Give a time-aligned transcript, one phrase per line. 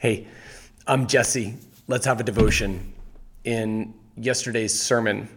[0.00, 0.28] Hey,
[0.86, 1.58] I'm Jesse.
[1.86, 2.94] Let's have a devotion.
[3.44, 5.28] In yesterday's sermon,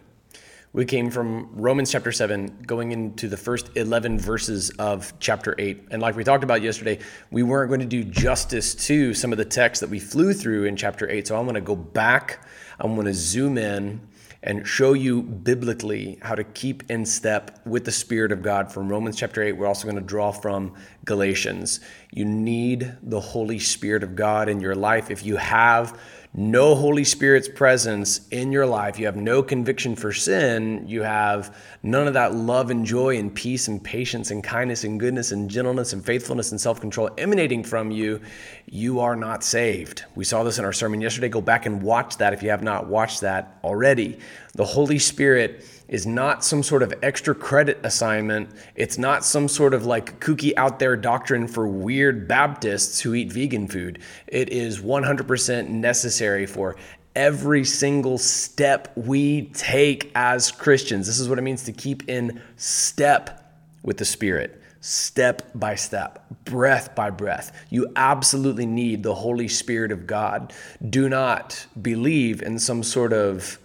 [0.72, 5.88] we came from Romans chapter 7, going into the first 11 verses of chapter 8.
[5.90, 6.98] And like we talked about yesterday,
[7.30, 10.64] we weren't going to do justice to some of the text that we flew through
[10.64, 11.28] in chapter 8.
[11.28, 12.42] So I'm going to go back,
[12.80, 14.00] I'm going to zoom in
[14.46, 18.90] and show you biblically how to keep in step with the Spirit of God from
[18.90, 19.52] Romans chapter 8.
[19.52, 20.74] We're also going to draw from
[21.06, 21.80] Galatians.
[22.12, 25.10] You need the Holy Spirit of God in your life.
[25.10, 25.98] If you have
[26.36, 31.56] no Holy Spirit's presence in your life, you have no conviction for sin, you have
[31.84, 35.48] none of that love and joy and peace and patience and kindness and goodness and
[35.48, 38.20] gentleness and faithfulness and self control emanating from you,
[38.66, 40.06] you are not saved.
[40.16, 41.28] We saw this in our sermon yesterday.
[41.28, 44.18] Go back and watch that if you have not watched that already.
[44.54, 48.50] The Holy Spirit is not some sort of extra credit assignment.
[48.76, 53.32] It's not some sort of like kooky out there doctrine for weird Baptists who eat
[53.32, 53.98] vegan food.
[54.28, 56.76] It is 100% necessary for
[57.16, 61.06] every single step we take as Christians.
[61.06, 64.60] This is what it means to keep in step with the Spirit.
[64.80, 67.52] Step by step, breath by breath.
[67.70, 70.52] You absolutely need the Holy Spirit of God.
[70.90, 73.58] Do not believe in some sort of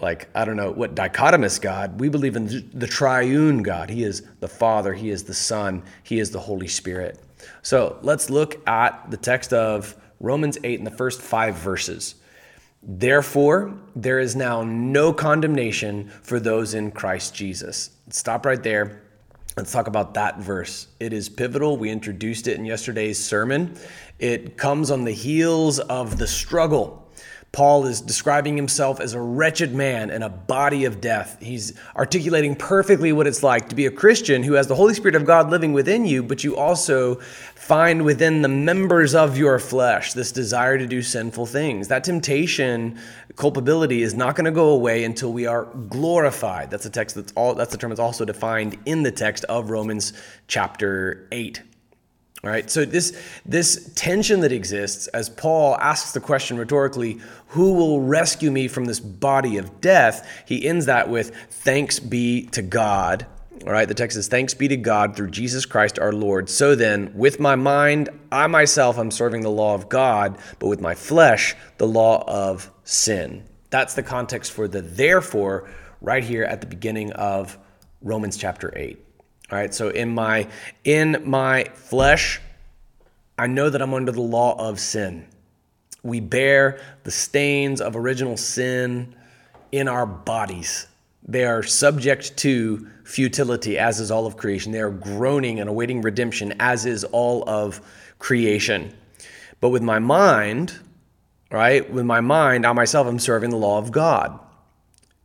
[0.00, 2.00] like I don't know what dichotomous God.
[2.00, 3.90] We believe in the triune God.
[3.90, 7.20] He is the Father, He is the Son, He is the Holy Spirit.
[7.62, 12.16] So let's look at the text of Romans 8 in the first five verses.
[12.82, 17.90] Therefore, there is now no condemnation for those in Christ Jesus.
[18.10, 19.02] Stop right there.
[19.56, 20.86] Let's talk about that verse.
[21.00, 21.76] It is pivotal.
[21.76, 23.76] We introduced it in yesterday's sermon.
[24.20, 27.07] It comes on the heels of the struggle
[27.52, 31.38] Paul is describing himself as a wretched man in a body of death.
[31.40, 35.14] He's articulating perfectly what it's like to be a Christian who has the Holy Spirit
[35.14, 37.16] of God living within you, but you also
[37.54, 41.88] find within the members of your flesh this desire to do sinful things.
[41.88, 42.98] That temptation,
[43.36, 46.70] culpability is not going to go away until we are glorified.
[46.70, 49.70] That's a text that's all that's the term that's also defined in the text of
[49.70, 50.12] Romans
[50.48, 51.62] chapter 8.
[52.44, 57.18] All right, so this this tension that exists as Paul asks the question rhetorically,
[57.48, 60.44] who will rescue me from this body of death?
[60.46, 63.26] He ends that with thanks be to God.
[63.66, 66.48] All right, the text says thanks be to God through Jesus Christ our Lord.
[66.48, 70.80] So then, with my mind, I myself am serving the law of God, but with
[70.80, 73.42] my flesh, the law of sin.
[73.70, 75.68] That's the context for the therefore
[76.00, 77.58] right here at the beginning of
[78.00, 79.07] Romans chapter 8.
[79.50, 80.46] All right, so in my
[80.84, 82.40] in my flesh,
[83.38, 85.26] I know that I'm under the law of sin.
[86.02, 89.14] We bear the stains of original sin
[89.72, 90.86] in our bodies.
[91.26, 94.72] They are subject to futility, as is all of creation.
[94.72, 97.80] They are groaning and awaiting redemption, as is all of
[98.18, 98.94] creation.
[99.60, 100.78] But with my mind,
[101.50, 104.38] right, with my mind, I myself am serving the law of God.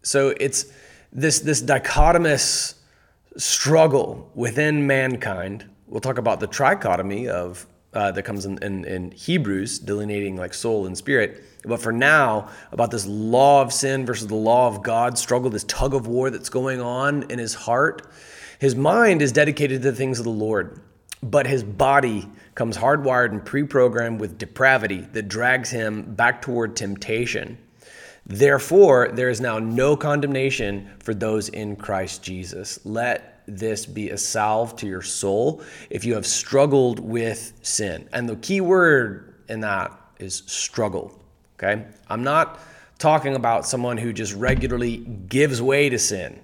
[0.02, 0.66] So it's
[1.12, 2.76] this, this dichotomous
[3.38, 5.70] struggle within mankind.
[5.88, 10.54] We'll talk about the trichotomy of uh, that comes in, in, in, Hebrews, delineating like
[10.54, 11.44] soul and spirit.
[11.64, 15.64] But for now, about this law of sin versus the law of God struggle, this
[15.66, 18.08] tug of war that's going on in his heart.
[18.60, 20.82] His mind is dedicated to the things of the Lord,
[21.22, 26.76] but his body comes hardwired and pre programmed with depravity that drags him back toward
[26.76, 27.58] temptation.
[28.26, 32.80] Therefore, there is now no condemnation for those in Christ Jesus.
[32.86, 38.08] Let this be a salve to your soul if you have struggled with sin.
[38.14, 41.20] And the key word in that is struggle.
[41.58, 41.86] Okay?
[42.08, 42.60] I'm not
[42.98, 46.40] talking about someone who just regularly gives way to sin.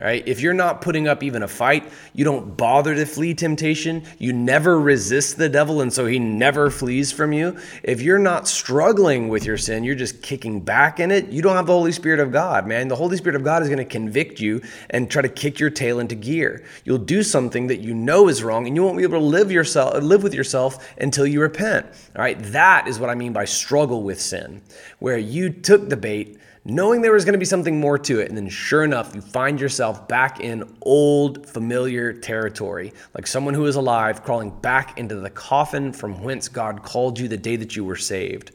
[0.00, 0.26] Right?
[0.26, 4.32] If you're not putting up even a fight, you don't bother to flee temptation, you
[4.32, 7.58] never resist the devil, and so he never flees from you.
[7.82, 11.54] If you're not struggling with your sin, you're just kicking back in it, you don't
[11.54, 12.88] have the Holy Spirit of God, man.
[12.88, 15.68] The Holy Spirit of God is going to convict you and try to kick your
[15.68, 16.64] tail into gear.
[16.86, 19.52] You'll do something that you know is wrong, and you won't be able to live
[19.52, 21.84] yourself live with yourself until you repent.
[22.16, 24.62] All right, that is what I mean by struggle with sin,
[24.98, 26.38] where you took the bait
[26.70, 28.28] knowing there was going to be something more to it.
[28.28, 33.66] And then, sure enough, you find yourself back in old, familiar territory, like someone who
[33.66, 37.76] is alive crawling back into the coffin from whence God called you the day that
[37.76, 38.52] you were saved.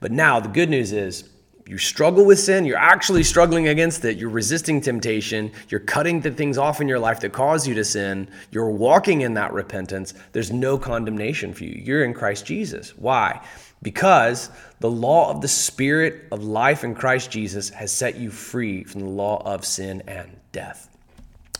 [0.00, 1.28] But now, the good news is,
[1.70, 6.32] you struggle with sin, you're actually struggling against it, you're resisting temptation, you're cutting the
[6.32, 10.14] things off in your life that cause you to sin, you're walking in that repentance,
[10.32, 11.80] there's no condemnation for you.
[11.80, 12.98] You're in Christ Jesus.
[12.98, 13.40] Why?
[13.82, 14.50] Because
[14.80, 19.02] the law of the Spirit of life in Christ Jesus has set you free from
[19.02, 20.88] the law of sin and death.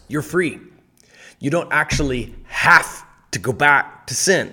[0.09, 0.59] You're free.
[1.39, 4.53] You don't actually have to go back to sin.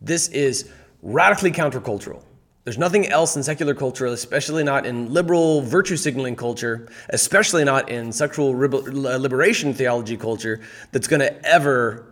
[0.00, 0.70] This is
[1.02, 2.22] radically countercultural.
[2.64, 7.88] There's nothing else in secular culture, especially not in liberal virtue signaling culture, especially not
[7.88, 10.60] in sexual liberation theology culture,
[10.92, 12.04] that's going to ever,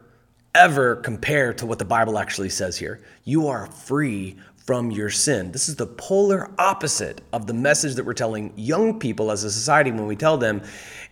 [0.54, 3.00] ever compare to what the Bible actually says here.
[3.24, 5.52] You are free from your sin.
[5.52, 9.50] This is the polar opposite of the message that we're telling young people as a
[9.50, 10.62] society when we tell them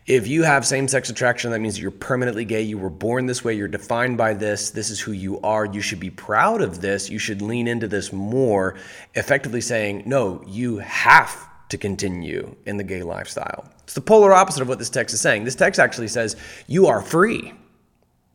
[0.06, 2.62] if you have same sex attraction, that means you're permanently gay.
[2.62, 3.54] You were born this way.
[3.54, 4.70] You're defined by this.
[4.70, 5.66] This is who you are.
[5.66, 7.10] You should be proud of this.
[7.10, 8.76] You should lean into this more,
[9.14, 13.68] effectively saying, no, you have to continue in the gay lifestyle.
[13.82, 15.42] It's the polar opposite of what this text is saying.
[15.42, 16.36] This text actually says
[16.68, 17.52] you are free.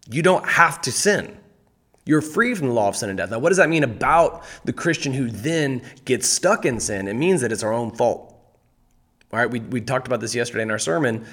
[0.10, 1.38] You don't have to sin.
[2.04, 3.32] You're free from the law of sin and death.
[3.32, 7.08] Now, what does that mean about the Christian who then gets stuck in sin?
[7.08, 8.36] It means that it's our own fault.
[9.32, 11.26] All right, we, we talked about this yesterday in our sermon.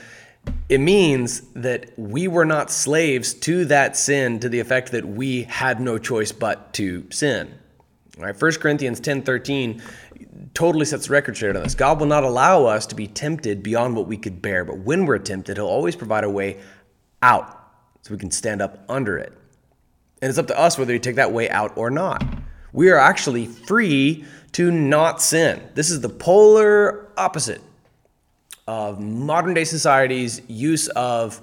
[0.69, 5.45] It means that we were not slaves to that sin to the effect that we
[5.45, 7.53] had no choice but to sin.
[8.19, 9.83] All right, 1 Corinthians 10 13
[10.53, 11.75] totally sets the record straight on this.
[11.75, 15.07] God will not allow us to be tempted beyond what we could bear, but when
[15.07, 16.59] we're tempted, He'll always provide a way
[17.23, 17.59] out
[18.03, 19.33] so we can stand up under it.
[20.21, 22.25] And it's up to us whether we take that way out or not.
[22.73, 25.63] We are actually free to not sin.
[25.75, 27.63] This is the polar opposite
[28.69, 31.41] of modern day society's use of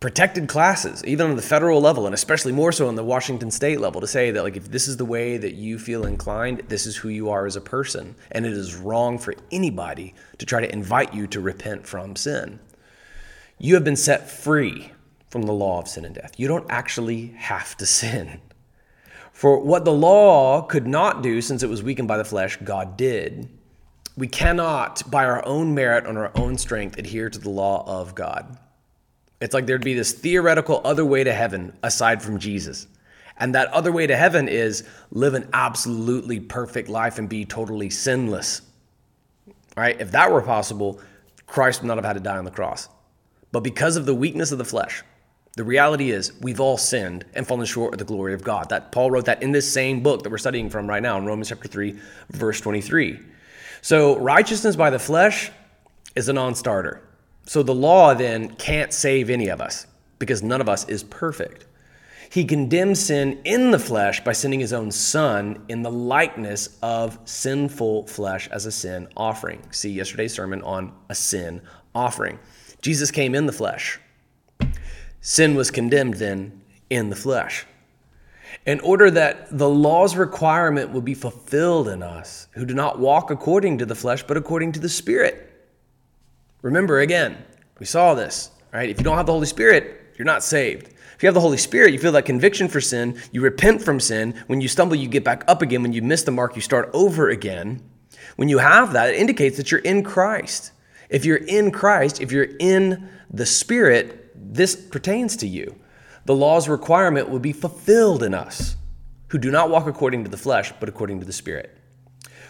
[0.00, 3.80] protected classes, even on the federal level, and especially more so on the Washington state
[3.80, 6.86] level, to say that, like, if this is the way that you feel inclined, this
[6.86, 8.16] is who you are as a person.
[8.32, 12.58] And it is wrong for anybody to try to invite you to repent from sin.
[13.58, 14.92] You have been set free
[15.30, 16.32] from the law of sin and death.
[16.36, 18.40] You don't actually have to sin.
[19.32, 22.96] For what the law could not do, since it was weakened by the flesh, God
[22.96, 23.48] did.
[24.18, 28.16] We cannot, by our own merit, on our own strength, adhere to the law of
[28.16, 28.58] God.
[29.40, 32.88] It's like there'd be this theoretical other way to heaven aside from Jesus.
[33.36, 34.82] And that other way to heaven is
[35.12, 38.62] live an absolutely perfect life and be totally sinless.
[39.76, 40.00] Right?
[40.00, 41.00] If that were possible,
[41.46, 42.88] Christ would not have had to die on the cross.
[43.52, 45.04] But because of the weakness of the flesh,
[45.54, 48.68] the reality is, we've all sinned and fallen short of the glory of God.
[48.70, 51.24] That Paul wrote that in this same book that we're studying from right now in
[51.24, 51.96] Romans chapter 3,
[52.30, 53.20] verse 23.
[53.80, 55.50] So, righteousness by the flesh
[56.14, 57.02] is a non starter.
[57.46, 59.86] So, the law then can't save any of us
[60.18, 61.66] because none of us is perfect.
[62.30, 67.18] He condemns sin in the flesh by sending his own son in the likeness of
[67.24, 69.62] sinful flesh as a sin offering.
[69.70, 71.62] See yesterday's sermon on a sin
[71.94, 72.38] offering.
[72.82, 73.98] Jesus came in the flesh
[75.20, 77.66] Sin was condemned then in the flesh.
[78.68, 83.30] In order that the law's requirement would be fulfilled in us who do not walk
[83.30, 85.50] according to the flesh, but according to the Spirit.
[86.60, 87.38] Remember, again,
[87.78, 88.90] we saw this, right?
[88.90, 90.88] If you don't have the Holy Spirit, you're not saved.
[91.16, 94.00] If you have the Holy Spirit, you feel that conviction for sin, you repent from
[94.00, 94.34] sin.
[94.48, 95.80] When you stumble, you get back up again.
[95.80, 97.80] When you miss the mark, you start over again.
[98.36, 100.72] When you have that, it indicates that you're in Christ.
[101.08, 105.74] If you're in Christ, if you're in the Spirit, this pertains to you.
[106.28, 108.76] The law's requirement will be fulfilled in us
[109.28, 111.74] who do not walk according to the flesh, but according to the Spirit.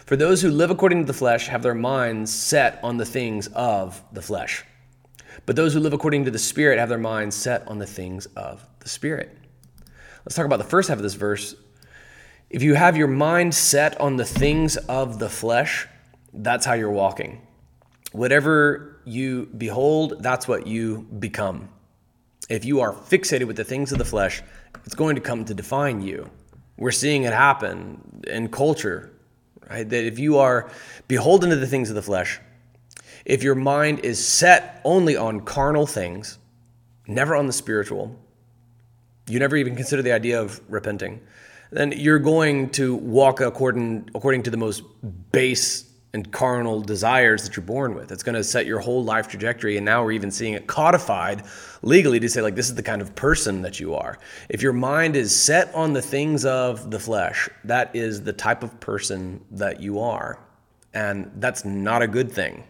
[0.05, 3.47] For those who live according to the flesh have their minds set on the things
[3.47, 4.65] of the flesh.
[5.45, 8.25] But those who live according to the Spirit have their minds set on the things
[8.35, 9.37] of the Spirit.
[10.25, 11.55] Let's talk about the first half of this verse.
[12.49, 15.87] If you have your mind set on the things of the flesh,
[16.33, 17.47] that's how you're walking.
[18.11, 21.69] Whatever you behold, that's what you become.
[22.49, 24.41] If you are fixated with the things of the flesh,
[24.85, 26.29] it's going to come to define you.
[26.77, 29.11] We're seeing it happen in culture,
[29.69, 29.87] right?
[29.87, 30.71] That if you are
[31.07, 32.39] beholden to the things of the flesh,
[33.25, 36.39] if your mind is set only on carnal things,
[37.07, 38.15] never on the spiritual,
[39.27, 41.21] you never even consider the idea of repenting,
[41.71, 44.81] then you're going to walk according according to the most
[45.31, 48.11] base and carnal desires that you're born with.
[48.11, 49.77] It's going to set your whole life trajectory.
[49.77, 51.43] And now we're even seeing it codified
[51.83, 54.17] legally to say, like, this is the kind of person that you are.
[54.49, 58.63] If your mind is set on the things of the flesh, that is the type
[58.63, 60.39] of person that you are.
[60.95, 62.63] And that's not a good thing,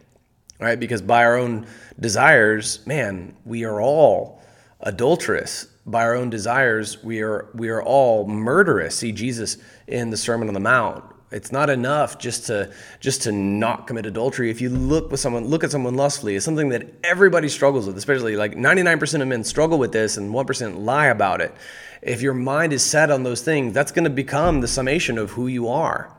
[0.60, 0.78] right?
[0.78, 1.66] Because by our own
[1.98, 4.42] desires, man, we are all
[4.82, 5.68] adulterous.
[5.86, 8.96] By our own desires, we are we are all murderous.
[8.96, 13.32] See Jesus in the Sermon on the Mount it's not enough just to just to
[13.32, 14.50] not commit adultery.
[14.50, 17.98] If you look with someone, look at someone lustfully, it's something that everybody struggles with.
[17.98, 21.54] Especially like 99% of men struggle with this, and 1% lie about it.
[22.02, 25.32] If your mind is set on those things, that's going to become the summation of
[25.32, 26.12] who you are.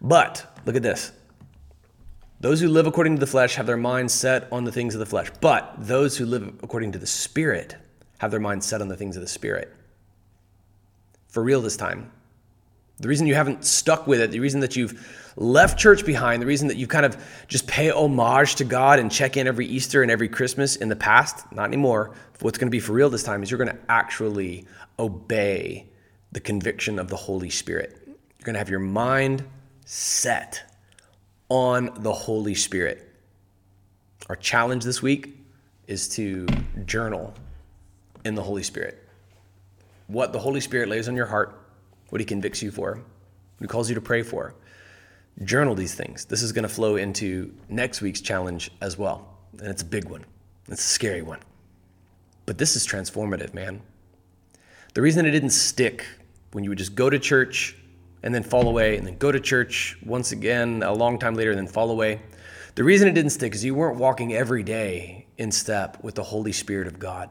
[0.00, 1.12] But look at this.
[2.40, 4.98] Those who live according to the flesh have their minds set on the things of
[4.98, 5.30] the flesh.
[5.40, 7.76] But those who live according to the Spirit
[8.18, 9.74] have their minds set on the things of the Spirit.
[11.28, 12.10] For real this time.
[12.98, 16.46] The reason you haven't stuck with it, the reason that you've left church behind, the
[16.46, 20.02] reason that you kind of just pay homage to God and check in every Easter
[20.02, 22.14] and every Christmas in the past, not anymore.
[22.40, 24.66] What's going to be for real this time is you're going to actually
[24.98, 25.86] obey
[26.32, 28.00] the conviction of the Holy Spirit.
[28.06, 29.44] You're going to have your mind
[29.84, 30.62] set
[31.48, 33.02] on the Holy Spirit.
[34.28, 35.38] Our challenge this week
[35.86, 36.46] is to
[36.86, 37.34] journal
[38.24, 39.06] in the Holy Spirit.
[40.08, 41.65] What the Holy Spirit lays on your heart
[42.10, 44.54] what he convicts you for, what he calls you to pray for.
[45.44, 46.24] Journal these things.
[46.24, 49.38] This is going to flow into next week's challenge as well.
[49.58, 50.24] And it's a big one,
[50.68, 51.40] it's a scary one.
[52.46, 53.82] But this is transformative, man.
[54.94, 56.06] The reason it didn't stick
[56.52, 57.76] when you would just go to church
[58.22, 61.50] and then fall away, and then go to church once again a long time later
[61.50, 62.20] and then fall away.
[62.74, 66.24] The reason it didn't stick is you weren't walking every day in step with the
[66.24, 67.30] Holy Spirit of God.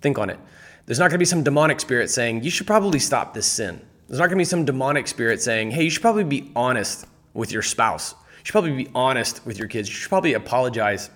[0.00, 0.40] Think on it.
[0.86, 3.80] There's not going to be some demonic spirit saying, you should probably stop this sin.
[4.08, 7.06] There's not going to be some demonic spirit saying, hey, you should probably be honest
[7.34, 8.12] with your spouse.
[8.12, 9.88] You should probably be honest with your kids.
[9.88, 11.10] You should probably apologize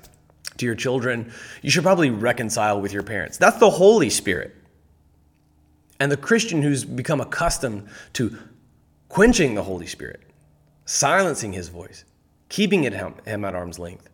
[0.57, 1.33] to your children.
[1.63, 3.37] You should probably reconcile with your parents.
[3.37, 4.55] That's the Holy Spirit.
[5.99, 8.37] And the Christian who's become accustomed to
[9.09, 10.23] quenching the Holy Spirit,
[10.85, 12.05] silencing his voice,
[12.49, 14.09] keeping it him at arm's length,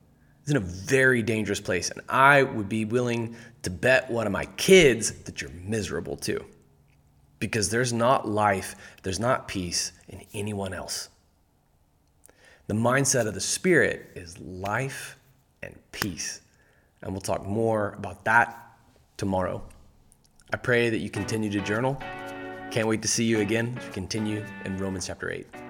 [0.45, 1.91] is in a very dangerous place.
[1.91, 6.45] And I would be willing to bet one of my kids that you're miserable too.
[7.39, 11.09] Because there's not life, there's not peace in anyone else.
[12.69, 15.19] The mindset of the Spirit is life
[15.63, 16.41] and peace.
[17.03, 18.77] And we'll talk more about that
[19.17, 19.63] tomorrow.
[20.53, 22.01] I pray that you continue to journal.
[22.71, 25.62] Can't wait to see you again as we continue in Romans chapter 8.